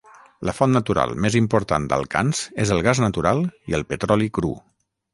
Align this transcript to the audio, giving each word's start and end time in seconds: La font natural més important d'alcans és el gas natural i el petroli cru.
La 0.47 0.53
font 0.59 0.71
natural 0.75 1.13
més 1.25 1.37
important 1.41 1.87
d'alcans 1.93 2.41
és 2.65 2.75
el 2.77 2.83
gas 2.91 3.05
natural 3.07 3.47
i 3.73 3.81
el 3.81 3.89
petroli 3.95 4.35
cru. 4.41 4.57